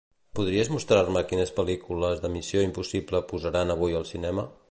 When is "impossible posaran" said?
2.69-3.75